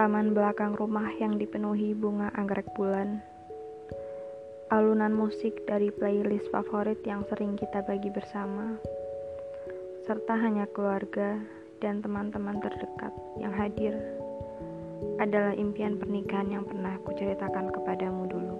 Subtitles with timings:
[0.00, 3.20] Taman belakang rumah yang dipenuhi bunga anggrek bulan.
[4.72, 8.80] Alunan musik dari playlist favorit yang sering kita bagi bersama.
[10.08, 11.36] Serta hanya keluarga
[11.84, 13.12] dan teman-teman terdekat
[13.44, 13.92] yang hadir
[15.20, 18.56] adalah impian pernikahan yang pernah kuceritakan kepadamu dulu.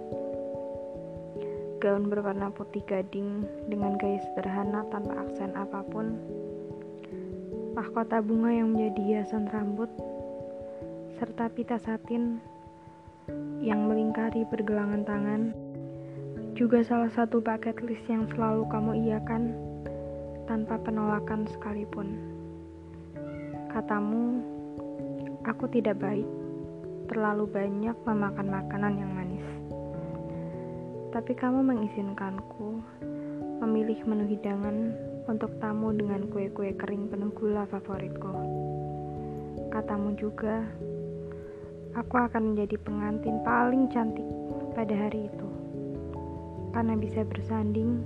[1.81, 6.21] Gaun berwarna putih gading dengan gaya sederhana tanpa aksen apa pun.
[7.73, 9.89] Mahkota bunga yang menjadi hiasan rambut
[11.21, 12.41] serta pita satin
[13.61, 15.53] yang melingkari pergelangan tangan,
[16.57, 19.53] juga salah satu paket list yang selalu kamu iakan
[20.49, 22.17] tanpa penolakan sekalipun.
[23.69, 24.41] Katamu,
[25.45, 26.25] aku tidak baik,
[27.05, 29.45] terlalu banyak memakan makanan yang manis.
[31.13, 32.81] Tapi kamu mengizinkanku
[33.61, 34.97] memilih menu hidangan
[35.29, 38.33] untuk tamu dengan kue-kue kering penuh gula favoritku.
[39.69, 40.65] Katamu juga,
[41.95, 44.23] aku akan menjadi pengantin paling cantik
[44.71, 45.47] pada hari itu.
[46.71, 47.99] Karena bisa bersanding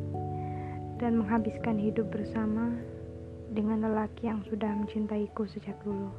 [0.98, 2.74] dan menghabiskan hidup bersama
[3.54, 6.10] dengan lelaki yang sudah mencintaiku sejak dulu.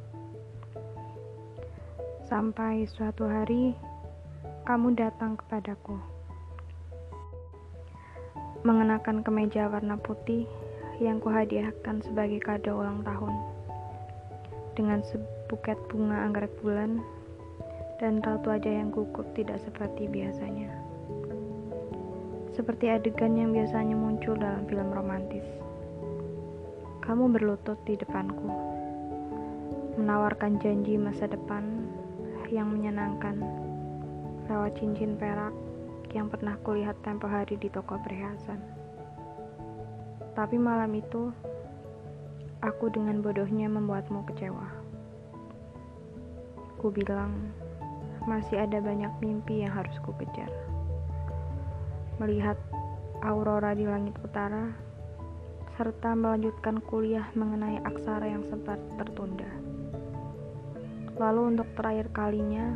[2.27, 3.75] Sampai suatu hari
[4.67, 5.95] kamu datang kepadaku.
[8.63, 10.43] Mengenakan kemeja warna putih
[10.99, 13.35] yang kuhadiahkan sebagai kado ulang tahun.
[14.75, 16.99] Dengan sebuket bunga anggrek bulan
[17.97, 20.69] dan ratu aja yang gugup tidak seperti biasanya.
[22.53, 25.45] Seperti adegan yang biasanya muncul dalam film romantis.
[27.05, 28.49] Kamu berlutut di depanku,
[29.97, 31.63] menawarkan janji masa depan
[32.49, 33.37] yang menyenangkan
[34.47, 35.53] lewat cincin perak
[36.15, 38.59] yang pernah kulihat tempo hari di toko perhiasan.
[40.37, 41.33] Tapi malam itu,
[42.61, 44.67] aku dengan bodohnya membuatmu kecewa.
[46.77, 47.33] Ku bilang,
[48.27, 50.51] masih ada banyak mimpi yang harus ku kejar.
[52.19, 52.59] Melihat
[53.23, 54.67] aurora di langit utara,
[55.79, 59.47] serta melanjutkan kuliah mengenai aksara yang sempat tertunda.
[61.15, 62.75] Lalu untuk terakhir kalinya,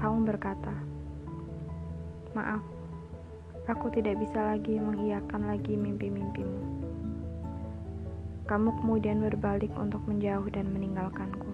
[0.00, 0.74] kamu berkata,
[2.32, 2.64] Maaf,
[3.68, 6.62] aku tidak bisa lagi mengiyakan lagi mimpi-mimpimu.
[8.48, 11.52] Kamu kemudian berbalik untuk menjauh dan meninggalkanku.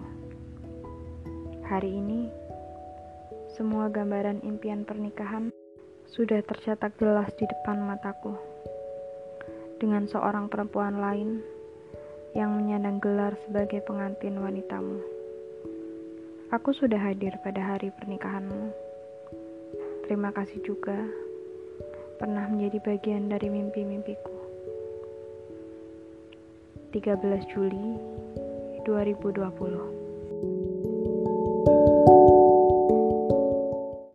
[1.67, 2.44] Hari ini,
[3.55, 5.47] semua gambaran impian pernikahan
[6.11, 8.35] sudah tercetak jelas di depan mataku.
[9.79, 11.39] Dengan seorang perempuan lain
[12.35, 14.99] yang menyandang gelar sebagai pengantin wanitamu.
[16.51, 18.75] Aku sudah hadir pada hari pernikahanmu.
[20.03, 20.99] Terima kasih juga
[22.19, 24.35] pernah menjadi bagian dari mimpi-mimpiku.
[26.91, 27.87] 13 Juli
[28.83, 29.94] 2020